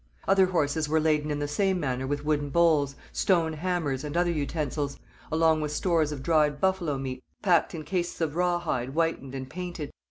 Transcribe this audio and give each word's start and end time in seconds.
Other 0.27 0.47
horses 0.47 0.89
were 0.89 0.99
laden 0.99 1.29
in 1.29 1.37
the 1.37 1.47
same 1.47 1.79
manner 1.79 2.07
with 2.07 2.25
wooden 2.25 2.49
bowls, 2.49 2.95
stone 3.13 3.53
hammers, 3.53 4.03
and 4.03 4.17
other 4.17 4.31
utensils, 4.31 4.97
along 5.31 5.61
with 5.61 5.71
stores 5.71 6.11
of 6.11 6.23
dried 6.23 6.59
buffalo 6.59 6.97
meat 6.97 7.23
packed 7.43 7.75
in 7.75 7.83
cases 7.83 8.19
of 8.19 8.35
raw 8.35 8.57
hide 8.57 8.89
whitened 8.95 9.35
and 9.35 9.47
painted. 9.47 9.91